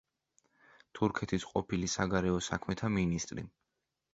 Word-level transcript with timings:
თურქეთის 0.99 1.45
ყოფილი 1.49 1.91
საგარეო 1.97 2.41
საქმეთა 2.47 2.91
მინისტრი. 2.99 3.45